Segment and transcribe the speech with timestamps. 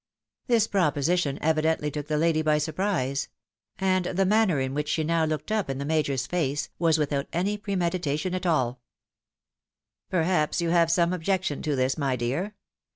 [0.47, 3.27] This proposition evidently took the lady by surprise;
[3.77, 7.27] and the manner in which she now looked up in the Major's face, was without
[7.31, 8.79] any premeditation at aU."
[10.09, 12.55] Perhaps you have some objection to this, my dear